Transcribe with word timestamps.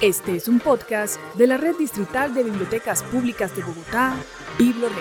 Este 0.00 0.36
es 0.36 0.46
un 0.46 0.60
podcast 0.60 1.18
de 1.36 1.46
la 1.46 1.56
Red 1.56 1.76
Distrital 1.76 2.34
de 2.34 2.44
Bibliotecas 2.44 3.02
Públicas 3.02 3.54
de 3.56 3.62
Bogotá, 3.62 4.16
BibloRed. 4.56 4.94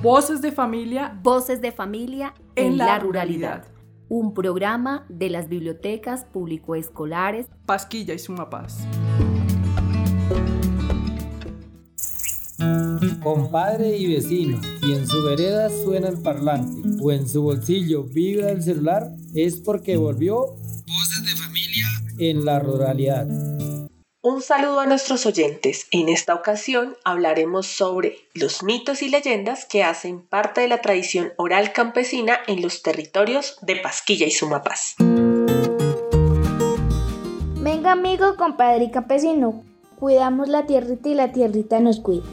Voces 0.00 0.40
de 0.40 0.52
familia. 0.52 1.18
Voces 1.22 1.60
de 1.60 1.72
familia 1.72 2.34
en, 2.54 2.78
la, 2.78 2.98
ruralidad. 3.00 3.64
Un 4.08 4.34
programa 4.34 5.04
de 5.08 5.30
las 5.30 5.48
bibliotecas 5.48 6.24
público-escolares 6.26 7.46
Pasquilla 7.66 8.14
y 8.14 8.18
Sumapaz. 8.20 8.86
Compadre 13.22 13.96
y 13.96 14.14
vecino, 14.14 14.60
si 14.80 14.92
en 14.92 15.06
su 15.06 15.22
vereda 15.22 15.70
suena 15.70 16.08
el 16.08 16.18
parlante 16.18 16.82
o 17.00 17.12
en 17.12 17.28
su 17.28 17.42
bolsillo 17.42 18.04
vibra 18.04 18.50
el 18.50 18.62
celular, 18.62 19.12
es 19.34 19.60
porque 19.60 19.96
volvió 19.96 20.56
en 22.18 22.44
la 22.44 22.58
ruralidad. 22.58 23.26
Un 24.20 24.42
saludo 24.42 24.80
a 24.80 24.86
nuestros 24.86 25.26
oyentes. 25.26 25.86
En 25.92 26.08
esta 26.08 26.34
ocasión 26.34 26.96
hablaremos 27.04 27.66
sobre 27.66 28.16
los 28.34 28.64
mitos 28.64 29.00
y 29.02 29.08
leyendas 29.08 29.64
que 29.64 29.84
hacen 29.84 30.26
parte 30.26 30.60
de 30.60 30.68
la 30.68 30.82
tradición 30.82 31.32
oral 31.36 31.72
campesina 31.72 32.38
en 32.48 32.60
los 32.60 32.82
territorios 32.82 33.58
de 33.62 33.76
Pasquilla 33.76 34.26
y 34.26 34.32
Sumapaz. 34.32 34.96
Venga 37.60 37.92
amigo, 37.92 38.36
compadre 38.36 38.84
y 38.84 38.90
campesino, 38.90 39.64
cuidamos 39.98 40.48
la 40.48 40.66
tierrita 40.66 41.08
y 41.08 41.14
la 41.14 41.32
tierrita 41.32 41.78
nos 41.78 42.00
cuida. 42.00 42.24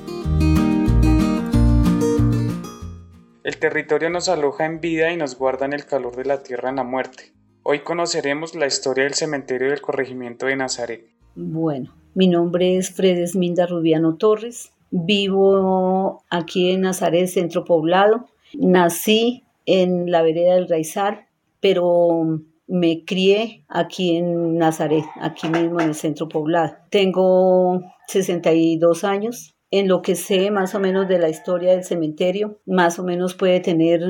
El 3.44 3.60
territorio 3.60 4.10
nos 4.10 4.28
aloja 4.28 4.66
en 4.66 4.82
vida 4.82 5.12
y 5.12 5.18
nos 5.18 5.38
guarda 5.38 5.68
en 5.68 5.74
el 5.74 5.86
calor 5.86 6.16
de 6.16 6.26
la 6.26 6.42
tierra 6.42 6.70
en 6.70 6.78
la 6.78 6.84
muerte. 6.84 7.35
Hoy 7.68 7.80
conoceremos 7.80 8.54
la 8.54 8.68
historia 8.68 9.06
del 9.06 9.16
cementerio 9.16 9.72
del 9.72 9.82
corregimiento 9.82 10.46
de 10.46 10.56
Nazaret. 10.56 11.10
Bueno, 11.34 11.96
mi 12.14 12.28
nombre 12.28 12.78
es 12.78 12.92
Fredesminda 12.92 13.66
Rubiano 13.66 14.18
Torres. 14.18 14.72
Vivo 14.92 16.24
aquí 16.30 16.70
en 16.70 16.82
Nazaret, 16.82 17.26
centro 17.26 17.66
poblado. 17.66 18.28
Nací 18.54 19.46
en 19.66 20.12
la 20.12 20.22
vereda 20.22 20.54
del 20.54 20.70
Raizal, 20.70 21.26
pero 21.60 22.40
me 22.68 23.04
crié 23.04 23.64
aquí 23.68 24.16
en 24.16 24.60
Nazaret, 24.60 25.06
aquí 25.20 25.50
mismo 25.50 25.82
en 25.82 25.90
el 25.90 25.96
centro 25.96 26.30
poblado. 26.30 26.76
Tengo 26.92 27.82
62 28.10 29.04
años 29.04 29.55
en 29.72 29.88
lo 29.88 30.02
que 30.02 30.16
sé 30.16 30.52
más 30.52 30.76
o 30.76 30.80
menos 30.80 31.08
de 31.08 31.20
la 31.20 31.30
historia 31.30 31.72
del 31.72 31.84
cementerio, 31.84 32.60
más 32.66 33.00
o 33.00 33.04
menos 33.04 33.34
puede 33.34 33.60
tener 33.60 34.02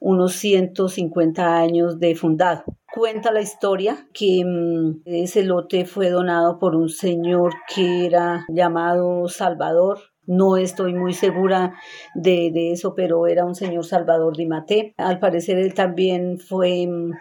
unos 0.00 0.32
150 0.34 1.56
años 1.56 1.98
de 1.98 2.14
fundado. 2.14 2.64
Cuenta 2.94 3.32
la 3.32 3.40
historia 3.40 4.08
que 4.12 4.44
mm, 4.44 5.02
ese 5.06 5.44
lote 5.44 5.84
fue 5.86 6.10
donado 6.10 6.58
por 6.58 6.76
un 6.76 6.88
señor 6.88 7.52
que 7.74 8.06
era 8.06 8.44
llamado 8.48 9.28
Salvador 9.28 9.98
no 10.26 10.56
estoy 10.56 10.94
muy 10.94 11.14
segura 11.14 11.74
de, 12.14 12.50
de, 12.52 12.72
eso, 12.72 12.94
pero 12.94 13.26
era 13.26 13.44
un 13.44 13.56
señor 13.56 13.84
Salvador 13.84 14.36
Dimaté. 14.36 14.94
Al 14.96 15.18
parecer 15.18 15.58
él 15.58 15.74
también 15.74 16.38
fue 16.38 16.86
mm, 16.86 17.12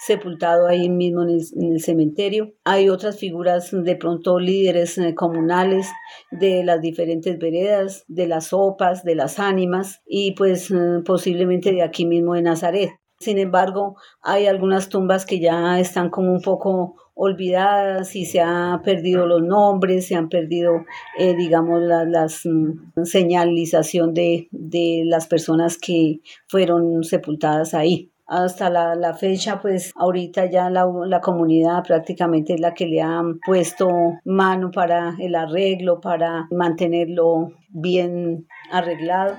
sepultado 0.00 0.66
ahí 0.66 0.88
mismo 0.88 1.22
en 1.22 1.30
el, 1.30 1.80
cementerio. 1.80 2.54
Hay 2.64 2.88
otras 2.88 3.18
figuras, 3.18 3.70
de 3.70 3.96
pronto 3.96 4.38
líderes 4.38 4.96
eh, 4.98 5.14
comunales 5.14 5.88
de 6.30 6.64
las 6.64 6.80
diferentes 6.80 7.38
veredas, 7.38 8.04
de 8.08 8.26
las 8.26 8.48
sopas, 8.48 9.04
de 9.04 9.14
las 9.14 9.38
ánimas 9.38 10.00
y 10.06 10.32
pues 10.32 10.70
eh, 10.70 11.02
posiblemente 11.04 11.72
de 11.72 11.82
aquí 11.82 12.06
mismo 12.06 12.34
de 12.34 12.42
Nazaret. 12.42 12.90
Sin 13.18 13.38
embargo, 13.38 13.96
hay 14.22 14.46
algunas 14.46 14.88
tumbas 14.88 15.26
que 15.26 15.40
ya 15.40 15.78
están 15.78 16.08
como 16.08 16.32
un 16.32 16.40
poco 16.40 16.96
olvidadas 17.12 18.16
y 18.16 18.24
se 18.24 18.40
han 18.40 18.80
perdido 18.80 19.26
los 19.26 19.42
nombres, 19.42 20.06
se 20.06 20.14
han 20.14 20.30
perdido, 20.30 20.86
eh, 21.18 21.36
digamos, 21.36 21.82
la 21.82 22.06
las, 22.06 22.46
mm, 22.46 23.04
señalización 23.04 24.14
de, 24.14 24.48
de 24.50 25.02
las 25.04 25.26
personas 25.26 25.76
que 25.76 26.20
fueron 26.48 27.04
sepultadas 27.04 27.74
ahí 27.74 28.10
hasta 28.30 28.70
la, 28.70 29.14
fecha, 29.14 29.60
pues 29.60 29.92
ahorita 29.96 30.48
ya 30.48 30.70
la, 30.70 30.86
la, 31.04 31.20
comunidad 31.20 31.82
prácticamente 31.82 32.54
es 32.54 32.60
la 32.60 32.74
que 32.74 32.86
le 32.86 33.02
han 33.02 33.40
puesto 33.40 33.88
mano 34.24 34.70
para 34.70 35.16
el 35.18 35.34
arreglo, 35.34 36.00
para 36.00 36.46
mantenerlo 36.52 37.52
bien 37.70 38.46
arreglado. 38.70 39.36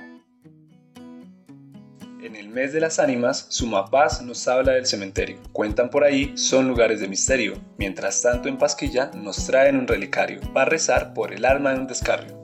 En 2.22 2.36
el 2.36 2.50
mes 2.50 2.74
de 2.74 2.80
las 2.80 2.98
ánimas, 2.98 3.46
Sumapaz 3.48 4.22
nos 4.22 4.46
habla 4.46 4.72
del 4.72 4.84
cementerio. 4.84 5.38
Cuentan 5.52 5.88
por 5.88 6.04
ahí, 6.04 6.36
son 6.36 6.68
lugares 6.68 7.00
de 7.00 7.08
misterio. 7.08 7.54
Mientras 7.78 8.20
tanto, 8.20 8.48
en 8.48 8.58
Pasquilla 8.58 9.10
nos 9.14 9.46
traen 9.46 9.76
un 9.76 9.88
relicario 9.88 10.40
para 10.52 10.66
rezar 10.66 11.14
por 11.14 11.32
el 11.32 11.46
alma 11.46 11.72
de 11.72 11.80
un 11.80 11.86
descarrio 11.86 12.41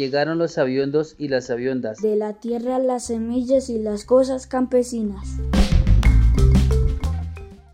llegaron 0.00 0.38
los 0.38 0.56
aviondos 0.56 1.14
y 1.18 1.28
las 1.28 1.50
aviondas. 1.50 2.00
De 2.00 2.16
la 2.16 2.32
tierra 2.32 2.78
las 2.78 3.04
semillas 3.08 3.68
y 3.68 3.78
las 3.78 4.06
cosas 4.06 4.46
campesinas. 4.46 5.36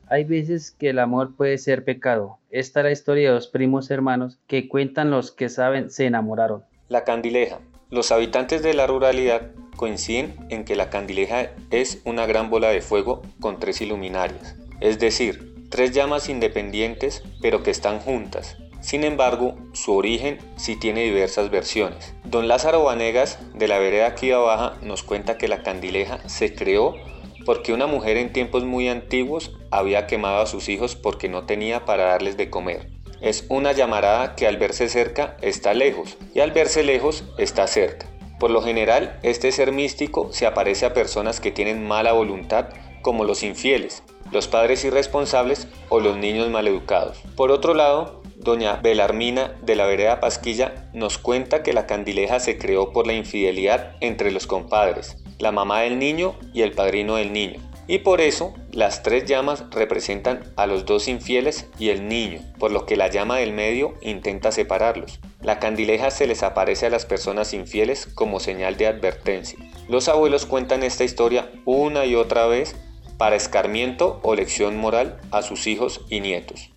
Hay 0.08 0.24
veces 0.24 0.72
que 0.72 0.90
el 0.90 0.98
amor 0.98 1.36
puede 1.36 1.56
ser 1.58 1.84
pecado. 1.84 2.38
Esta 2.50 2.80
es 2.80 2.84
la 2.84 2.90
historia 2.90 3.28
de 3.28 3.34
dos 3.34 3.46
primos 3.46 3.90
hermanos 3.92 4.38
que 4.48 4.68
cuentan 4.68 5.10
los 5.10 5.30
que 5.30 5.48
saben 5.48 5.88
se 5.90 6.06
enamoraron. 6.06 6.64
La 6.88 7.04
candileja. 7.04 7.60
Los 7.90 8.10
habitantes 8.10 8.62
de 8.62 8.74
la 8.74 8.88
ruralidad 8.88 9.52
coinciden 9.76 10.34
en 10.48 10.64
que 10.64 10.74
la 10.74 10.90
candileja 10.90 11.52
es 11.70 12.00
una 12.04 12.26
gran 12.26 12.50
bola 12.50 12.70
de 12.70 12.80
fuego 12.80 13.22
con 13.38 13.60
tres 13.60 13.80
iluminarias, 13.80 14.56
es 14.80 14.98
decir, 14.98 15.54
tres 15.70 15.92
llamas 15.92 16.28
independientes 16.28 17.22
pero 17.40 17.62
que 17.62 17.70
están 17.70 18.00
juntas, 18.00 18.56
sin 18.86 19.02
embargo, 19.02 19.56
su 19.72 19.94
origen 19.94 20.38
sí 20.54 20.76
tiene 20.76 21.02
diversas 21.02 21.50
versiones. 21.50 22.14
Don 22.28 22.48
Lázaro 22.48 22.82
Vanegas, 22.82 23.38
de 23.54 23.68
la 23.68 23.78
vereda 23.78 24.16
Quida 24.16 24.38
Baja, 24.38 24.74
nos 24.82 25.04
cuenta 25.04 25.38
que 25.38 25.46
la 25.46 25.62
candileja 25.62 26.28
se 26.28 26.56
creó 26.56 26.96
porque 27.44 27.72
una 27.72 27.86
mujer 27.86 28.16
en 28.16 28.32
tiempos 28.32 28.64
muy 28.64 28.88
antiguos 28.88 29.52
había 29.70 30.08
quemado 30.08 30.40
a 30.42 30.46
sus 30.46 30.68
hijos 30.68 30.96
porque 30.96 31.28
no 31.28 31.46
tenía 31.46 31.84
para 31.84 32.06
darles 32.06 32.36
de 32.36 32.50
comer. 32.50 32.90
Es 33.20 33.46
una 33.48 33.70
llamarada 33.70 34.34
que 34.34 34.48
al 34.48 34.56
verse 34.56 34.88
cerca 34.88 35.36
está 35.40 35.72
lejos 35.72 36.16
y 36.34 36.40
al 36.40 36.50
verse 36.50 36.82
lejos 36.82 37.22
está 37.38 37.68
cerca. 37.68 38.06
Por 38.40 38.50
lo 38.50 38.60
general, 38.60 39.20
este 39.22 39.52
ser 39.52 39.70
místico 39.70 40.32
se 40.32 40.46
aparece 40.46 40.84
a 40.84 40.94
personas 40.94 41.38
que 41.38 41.52
tienen 41.52 41.86
mala 41.86 42.10
voluntad 42.10 42.70
como 43.02 43.22
los 43.22 43.44
infieles, 43.44 44.02
los 44.32 44.48
padres 44.48 44.84
irresponsables 44.84 45.68
o 45.90 46.00
los 46.00 46.16
niños 46.16 46.50
maleducados. 46.50 47.20
Por 47.36 47.52
otro 47.52 47.72
lado, 47.72 48.20
Doña 48.46 48.76
Belarmina 48.76 49.56
de 49.62 49.74
la 49.74 49.86
vereda 49.86 50.20
Pasquilla 50.20 50.88
nos 50.92 51.18
cuenta 51.18 51.64
que 51.64 51.72
la 51.72 51.88
candileja 51.88 52.38
se 52.38 52.58
creó 52.58 52.92
por 52.92 53.04
la 53.04 53.12
infidelidad 53.12 53.96
entre 54.00 54.30
los 54.30 54.46
compadres, 54.46 55.16
la 55.40 55.50
mamá 55.50 55.80
del 55.80 55.98
niño 55.98 56.36
y 56.54 56.62
el 56.62 56.70
padrino 56.70 57.16
del 57.16 57.32
niño. 57.32 57.58
Y 57.88 57.98
por 57.98 58.20
eso 58.20 58.54
las 58.70 59.02
tres 59.02 59.24
llamas 59.24 59.64
representan 59.72 60.44
a 60.54 60.68
los 60.68 60.86
dos 60.86 61.08
infieles 61.08 61.66
y 61.80 61.88
el 61.88 62.06
niño, 62.06 62.40
por 62.60 62.70
lo 62.70 62.86
que 62.86 62.96
la 62.96 63.08
llama 63.08 63.38
del 63.38 63.52
medio 63.52 63.94
intenta 64.00 64.52
separarlos. 64.52 65.18
La 65.42 65.58
candileja 65.58 66.12
se 66.12 66.28
les 66.28 66.44
aparece 66.44 66.86
a 66.86 66.90
las 66.90 67.04
personas 67.04 67.52
infieles 67.52 68.06
como 68.06 68.38
señal 68.38 68.76
de 68.76 68.86
advertencia. 68.86 69.58
Los 69.88 70.08
abuelos 70.08 70.46
cuentan 70.46 70.84
esta 70.84 71.02
historia 71.02 71.50
una 71.64 72.06
y 72.06 72.14
otra 72.14 72.46
vez 72.46 72.76
para 73.18 73.34
escarmiento 73.34 74.20
o 74.22 74.36
lección 74.36 74.76
moral 74.76 75.18
a 75.32 75.42
sus 75.42 75.66
hijos 75.66 76.02
y 76.08 76.20
nietos. 76.20 76.70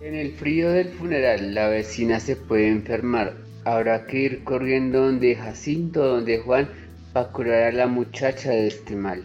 En 0.00 0.14
el 0.14 0.30
frío 0.36 0.70
del 0.70 0.90
funeral 0.90 1.54
la 1.54 1.68
vecina 1.68 2.20
se 2.20 2.36
puede 2.36 2.68
enfermar. 2.68 3.34
Habrá 3.64 4.06
que 4.06 4.18
ir 4.18 4.44
corriendo 4.44 5.00
donde 5.00 5.34
Jacinto, 5.34 6.04
donde 6.04 6.38
Juan, 6.38 6.68
para 7.12 7.32
curar 7.32 7.62
a 7.64 7.72
la 7.72 7.86
muchacha 7.88 8.50
de 8.50 8.68
este 8.68 8.94
mal. 8.94 9.24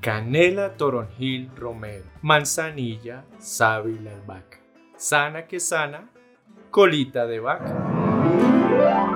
Canela, 0.00 0.76
toronjil, 0.76 1.50
romero, 1.56 2.04
manzanilla, 2.22 3.24
sábila, 3.38 4.12
albahaca. 4.12 4.60
Sana 4.96 5.46
que 5.46 5.60
sana, 5.60 6.08
colita 6.70 7.26
de 7.26 7.40
vaca. 7.40 9.15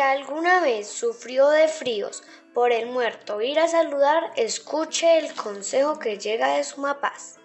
Alguna 0.00 0.60
vez 0.60 0.88
sufrió 0.88 1.50
de 1.50 1.68
fríos 1.68 2.22
por 2.54 2.72
el 2.72 2.86
muerto 2.86 3.42
ir 3.42 3.58
a 3.58 3.68
saludar, 3.68 4.22
escuche 4.36 5.18
el 5.18 5.34
consejo 5.34 5.98
que 5.98 6.16
llega 6.16 6.56
de 6.56 6.64
Sumapaz. 6.64 7.36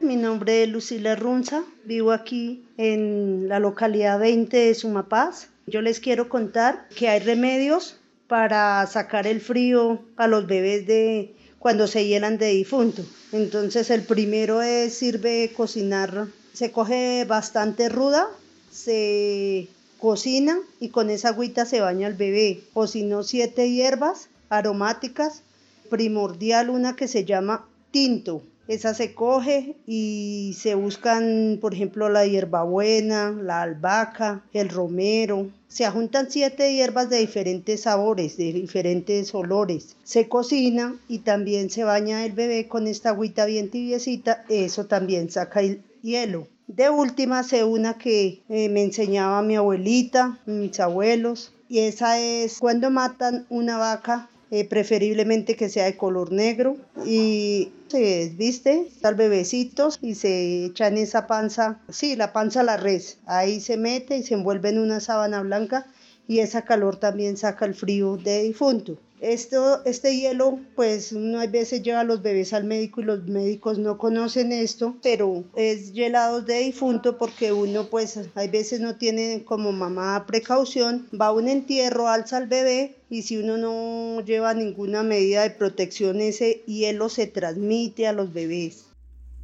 Mi 0.00 0.16
nombre 0.16 0.62
es 0.62 0.68
Lucila 0.70 1.14
Runza, 1.14 1.64
vivo 1.84 2.12
aquí 2.12 2.64
en 2.78 3.48
la 3.48 3.58
localidad 3.58 4.18
20 4.18 4.56
de 4.56 4.74
Sumapaz. 4.74 5.50
Yo 5.66 5.82
les 5.82 6.00
quiero 6.00 6.30
contar 6.30 6.88
que 6.96 7.08
hay 7.08 7.20
remedios 7.20 8.00
para 8.28 8.86
sacar 8.86 9.26
el 9.26 9.40
frío 9.42 10.02
a 10.16 10.26
los 10.26 10.46
bebés 10.46 10.86
de 10.86 11.34
cuando 11.58 11.86
se 11.86 12.06
llenan 12.06 12.38
de 12.38 12.48
difunto. 12.48 13.02
Entonces 13.32 13.90
el 13.90 14.02
primero 14.02 14.62
es 14.62 14.94
sirve 14.94 15.52
cocinar, 15.54 16.28
se 16.54 16.72
coge 16.72 17.26
bastante 17.26 17.90
ruda, 17.90 18.28
se 18.70 19.68
cocina 19.98 20.58
y 20.80 20.88
con 20.88 21.10
esa 21.10 21.30
agüita 21.30 21.66
se 21.66 21.80
baña 21.80 22.06
el 22.06 22.14
bebé. 22.14 22.60
O 22.74 22.86
si 22.86 23.02
no, 23.02 23.22
siete 23.22 23.70
hierbas 23.70 24.28
aromáticas 24.48 25.42
primordial 25.90 26.70
una 26.70 26.96
que 26.96 27.08
se 27.08 27.24
llama 27.24 27.66
tinto. 27.90 28.42
Esa 28.68 28.92
se 28.92 29.14
coge 29.14 29.76
y 29.86 30.54
se 30.58 30.74
buscan, 30.74 31.56
por 31.58 31.72
ejemplo, 31.72 32.10
la 32.10 32.26
hierbabuena, 32.26 33.30
la 33.30 33.62
albahaca, 33.62 34.44
el 34.52 34.68
romero. 34.68 35.48
Se 35.68 35.88
juntan 35.90 36.30
siete 36.30 36.74
hierbas 36.74 37.08
de 37.08 37.16
diferentes 37.16 37.82
sabores, 37.82 38.36
de 38.36 38.52
diferentes 38.52 39.34
olores. 39.34 39.96
Se 40.04 40.28
cocina 40.28 40.94
y 41.08 41.20
también 41.20 41.70
se 41.70 41.84
baña 41.84 42.26
el 42.26 42.32
bebé 42.32 42.68
con 42.68 42.86
esta 42.86 43.10
agüita 43.10 43.46
bien 43.46 43.70
tibiecita. 43.70 44.44
Eso 44.50 44.84
también 44.84 45.30
saca 45.30 45.60
el 45.60 45.82
hielo. 46.02 46.46
De 46.68 46.90
última 46.90 47.42
sé 47.44 47.64
una 47.64 47.96
que 47.96 48.42
eh, 48.50 48.68
me 48.68 48.82
enseñaba 48.82 49.40
mi 49.40 49.56
abuelita, 49.56 50.38
mis 50.44 50.78
abuelos, 50.78 51.54
y 51.66 51.78
esa 51.78 52.18
es 52.20 52.58
cuando 52.58 52.90
matan 52.90 53.46
una 53.48 53.78
vaca 53.78 54.28
eh, 54.50 54.68
preferiblemente 54.68 55.56
que 55.56 55.70
sea 55.70 55.86
de 55.86 55.96
color 55.96 56.30
negro 56.30 56.76
y 57.06 57.72
se 57.88 58.00
desviste 58.00 58.86
al 59.02 59.14
bebecito 59.14 59.88
y 60.02 60.14
se 60.14 60.66
echa 60.66 60.88
en 60.88 60.98
esa 60.98 61.26
panza, 61.26 61.80
sí, 61.88 62.16
la 62.16 62.34
panza 62.34 62.60
a 62.60 62.64
la 62.64 62.76
res, 62.76 63.16
ahí 63.24 63.60
se 63.60 63.78
mete 63.78 64.18
y 64.18 64.22
se 64.22 64.34
envuelve 64.34 64.68
en 64.68 64.78
una 64.78 65.00
sábana 65.00 65.40
blanca 65.40 65.86
y 66.26 66.40
esa 66.40 66.66
calor 66.66 66.96
también 66.96 67.38
saca 67.38 67.64
el 67.64 67.74
frío 67.74 68.18
de 68.18 68.42
difunto. 68.42 68.98
Esto, 69.20 69.84
este 69.84 70.16
hielo, 70.16 70.60
pues 70.76 71.12
uno 71.12 71.40
a 71.40 71.46
veces 71.46 71.82
lleva 71.82 72.00
a 72.00 72.04
los 72.04 72.22
bebés 72.22 72.52
al 72.52 72.64
médico 72.64 73.00
y 73.00 73.04
los 73.04 73.26
médicos 73.26 73.78
no 73.78 73.98
conocen 73.98 74.52
esto, 74.52 74.96
pero 75.02 75.44
es 75.56 75.92
helado 75.96 76.42
de 76.42 76.58
difunto 76.60 77.18
porque 77.18 77.52
uno 77.52 77.88
pues 77.90 78.16
a 78.16 78.46
veces 78.46 78.80
no 78.80 78.96
tiene 78.96 79.44
como 79.44 79.72
mamá 79.72 80.24
precaución, 80.26 81.08
va 81.18 81.26
a 81.26 81.32
un 81.32 81.48
entierro, 81.48 82.08
alza 82.08 82.36
al 82.36 82.46
bebé 82.46 82.96
y 83.10 83.22
si 83.22 83.38
uno 83.38 83.56
no 83.56 84.20
lleva 84.24 84.54
ninguna 84.54 85.02
medida 85.02 85.42
de 85.42 85.50
protección, 85.50 86.20
ese 86.20 86.62
hielo 86.66 87.08
se 87.08 87.26
transmite 87.26 88.06
a 88.06 88.12
los 88.12 88.32
bebés. 88.32 88.84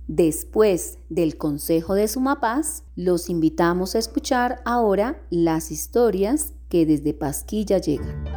Después 0.07 0.99
del 1.09 1.39
consejo 1.39 1.95
de 1.95 2.07
Sumapaz, 2.09 2.83
los 2.95 3.31
invitamos 3.31 3.95
a 3.95 3.99
escuchar 3.99 4.61
ahora 4.67 5.27
las 5.31 5.71
historias 5.71 6.53
que 6.69 6.85
desde 6.85 7.15
Pasquilla 7.15 7.79
llegan. 7.79 8.34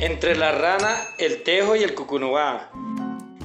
Entre 0.00 0.36
la 0.36 0.52
rana, 0.52 0.94
el 1.18 1.42
tejo 1.42 1.74
y 1.74 1.82
el 1.82 1.96
cucunubá. 1.96 2.70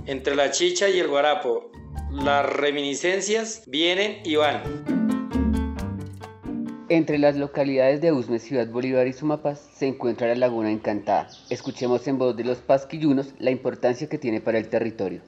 Entre 0.05 0.35
la 0.35 0.51
chicha 0.51 0.87
y 0.87 0.99
el 0.99 1.07
guarapo. 1.07 1.71
Las 2.11 2.45
reminiscencias 2.45 3.63
vienen 3.65 4.21
y 4.23 4.35
van. 4.35 4.61
Entre 6.89 7.17
las 7.17 7.37
localidades 7.37 8.01
de 8.01 8.11
Usme, 8.11 8.37
Ciudad 8.37 8.67
Bolívar 8.67 9.07
y 9.07 9.13
Sumapaz 9.13 9.61
se 9.73 9.87
encuentra 9.87 10.27
la 10.27 10.35
Laguna 10.35 10.69
Encantada. 10.69 11.27
Escuchemos 11.49 12.07
en 12.07 12.19
voz 12.19 12.37
de 12.37 12.43
los 12.43 12.59
pasquillunos 12.59 13.33
la 13.39 13.49
importancia 13.49 14.07
que 14.07 14.19
tiene 14.19 14.39
para 14.39 14.59
el 14.59 14.69
territorio. 14.69 15.21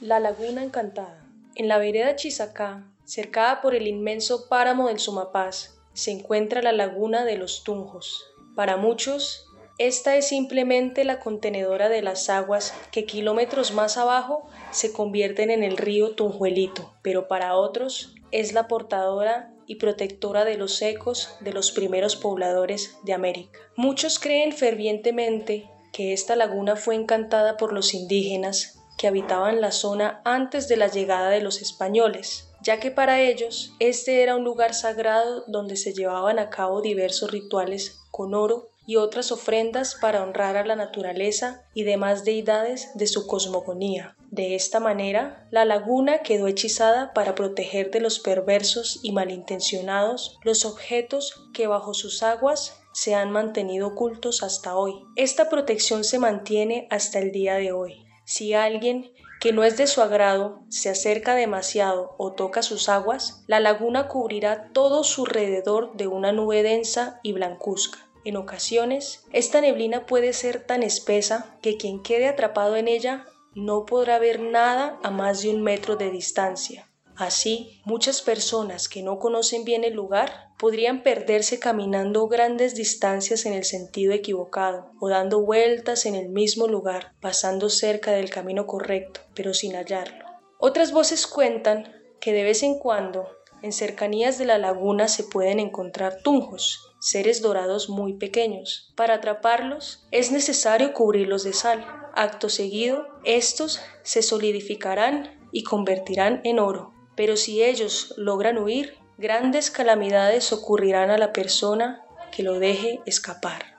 La 0.00 0.20
Laguna 0.20 0.62
Encantada. 0.62 1.26
En 1.56 1.66
la 1.66 1.78
vereda 1.78 2.14
Chisacá, 2.14 2.84
cercada 3.02 3.60
por 3.60 3.74
el 3.74 3.88
inmenso 3.88 4.48
páramo 4.48 4.86
del 4.86 5.00
Sumapaz, 5.00 5.80
se 5.94 6.12
encuentra 6.12 6.62
la 6.62 6.70
Laguna 6.70 7.24
de 7.24 7.38
los 7.38 7.64
Tunjos. 7.64 8.24
Para 8.54 8.76
muchos, 8.76 9.48
esta 9.78 10.16
es 10.16 10.28
simplemente 10.28 11.04
la 11.04 11.18
contenedora 11.18 11.88
de 11.88 12.02
las 12.02 12.30
aguas 12.30 12.74
que 12.92 13.04
kilómetros 13.04 13.72
más 13.72 13.96
abajo 13.96 14.48
se 14.70 14.92
convierten 14.92 15.50
en 15.50 15.64
el 15.64 15.76
río 15.76 16.14
Tunjuelito, 16.14 16.92
pero 17.02 17.26
para 17.26 17.56
otros 17.56 18.14
es 18.30 18.52
la 18.52 18.68
portadora 18.68 19.52
y 19.66 19.76
protectora 19.76 20.44
de 20.44 20.56
los 20.56 20.80
ecos 20.82 21.36
de 21.40 21.52
los 21.52 21.72
primeros 21.72 22.16
pobladores 22.16 22.96
de 23.02 23.14
América. 23.14 23.58
Muchos 23.76 24.18
creen 24.18 24.52
fervientemente 24.52 25.68
que 25.92 26.12
esta 26.12 26.36
laguna 26.36 26.76
fue 26.76 26.94
encantada 26.94 27.56
por 27.56 27.72
los 27.72 27.94
indígenas 27.94 28.80
que 28.96 29.08
habitaban 29.08 29.60
la 29.60 29.72
zona 29.72 30.20
antes 30.24 30.68
de 30.68 30.76
la 30.76 30.88
llegada 30.88 31.30
de 31.30 31.40
los 31.40 31.60
españoles, 31.60 32.48
ya 32.62 32.78
que 32.78 32.90
para 32.90 33.20
ellos 33.20 33.74
este 33.80 34.22
era 34.22 34.36
un 34.36 34.44
lugar 34.44 34.74
sagrado 34.74 35.44
donde 35.46 35.76
se 35.76 35.92
llevaban 35.92 36.38
a 36.38 36.50
cabo 36.50 36.80
diversos 36.80 37.30
rituales 37.30 38.00
con 38.10 38.34
oro 38.34 38.70
y 38.86 38.96
otras 38.96 39.32
ofrendas 39.32 39.94
para 39.94 40.22
honrar 40.22 40.56
a 40.56 40.64
la 40.64 40.76
naturaleza 40.76 41.62
y 41.74 41.84
demás 41.84 42.24
deidades 42.24 42.90
de 42.94 43.06
su 43.06 43.26
cosmogonía. 43.26 44.16
De 44.30 44.54
esta 44.54 44.80
manera, 44.80 45.46
la 45.50 45.64
laguna 45.64 46.18
quedó 46.18 46.48
hechizada 46.48 47.12
para 47.14 47.34
proteger 47.34 47.90
de 47.90 48.00
los 48.00 48.18
perversos 48.18 49.00
y 49.02 49.12
malintencionados 49.12 50.38
los 50.42 50.64
objetos 50.64 51.48
que 51.52 51.66
bajo 51.66 51.94
sus 51.94 52.22
aguas 52.22 52.80
se 52.92 53.14
han 53.14 53.30
mantenido 53.30 53.88
ocultos 53.88 54.42
hasta 54.42 54.76
hoy. 54.76 54.94
Esta 55.16 55.48
protección 55.48 56.04
se 56.04 56.18
mantiene 56.18 56.88
hasta 56.90 57.18
el 57.18 57.32
día 57.32 57.54
de 57.54 57.72
hoy. 57.72 58.04
Si 58.24 58.54
alguien 58.54 59.12
que 59.40 59.52
no 59.52 59.62
es 59.62 59.76
de 59.76 59.86
su 59.86 60.00
agrado 60.00 60.62
se 60.68 60.88
acerca 60.88 61.34
demasiado 61.34 62.14
o 62.16 62.32
toca 62.32 62.62
sus 62.62 62.88
aguas, 62.88 63.44
la 63.46 63.60
laguna 63.60 64.08
cubrirá 64.08 64.70
todo 64.72 65.04
su 65.04 65.26
alrededor 65.26 65.96
de 65.96 66.06
una 66.06 66.32
nube 66.32 66.62
densa 66.62 67.20
y 67.22 67.32
blancuzca. 67.32 67.98
En 68.24 68.36
ocasiones, 68.36 69.24
esta 69.32 69.60
neblina 69.60 70.06
puede 70.06 70.32
ser 70.32 70.64
tan 70.64 70.82
espesa 70.82 71.58
que 71.60 71.76
quien 71.76 72.02
quede 72.02 72.26
atrapado 72.26 72.76
en 72.76 72.88
ella 72.88 73.26
no 73.54 73.84
podrá 73.84 74.18
ver 74.18 74.40
nada 74.40 74.98
a 75.02 75.10
más 75.10 75.42
de 75.42 75.50
un 75.50 75.62
metro 75.62 75.96
de 75.96 76.10
distancia. 76.10 76.90
Así, 77.16 77.80
muchas 77.84 78.22
personas 78.22 78.88
que 78.88 79.02
no 79.02 79.20
conocen 79.20 79.64
bien 79.64 79.84
el 79.84 79.94
lugar 79.94 80.48
podrían 80.58 81.04
perderse 81.04 81.60
caminando 81.60 82.26
grandes 82.26 82.74
distancias 82.74 83.46
en 83.46 83.52
el 83.52 83.64
sentido 83.64 84.12
equivocado 84.12 84.90
o 85.00 85.08
dando 85.08 85.40
vueltas 85.42 86.06
en 86.06 86.16
el 86.16 86.28
mismo 86.28 86.66
lugar, 86.66 87.12
pasando 87.20 87.68
cerca 87.68 88.10
del 88.12 88.30
camino 88.30 88.66
correcto, 88.66 89.20
pero 89.34 89.54
sin 89.54 89.74
hallarlo. 89.74 90.24
Otras 90.58 90.92
voces 90.92 91.28
cuentan 91.28 91.92
que 92.20 92.32
de 92.32 92.42
vez 92.42 92.62
en 92.64 92.78
cuando 92.78 93.28
en 93.64 93.72
cercanías 93.72 94.36
de 94.36 94.44
la 94.44 94.58
laguna 94.58 95.08
se 95.08 95.24
pueden 95.24 95.58
encontrar 95.58 96.18
tunjos, 96.22 96.94
seres 97.00 97.40
dorados 97.40 97.88
muy 97.88 98.12
pequeños. 98.12 98.92
Para 98.94 99.14
atraparlos 99.14 100.06
es 100.10 100.30
necesario 100.30 100.92
cubrirlos 100.92 101.44
de 101.44 101.54
sal. 101.54 101.82
Acto 102.14 102.50
seguido, 102.50 103.06
estos 103.24 103.80
se 104.02 104.20
solidificarán 104.20 105.48
y 105.50 105.62
convertirán 105.62 106.42
en 106.44 106.58
oro. 106.58 106.92
Pero 107.16 107.38
si 107.38 107.62
ellos 107.62 108.12
logran 108.18 108.58
huir, 108.58 108.98
grandes 109.16 109.70
calamidades 109.70 110.52
ocurrirán 110.52 111.10
a 111.10 111.16
la 111.16 111.32
persona 111.32 112.04
que 112.32 112.42
lo 112.42 112.58
deje 112.58 113.00
escapar. 113.06 113.73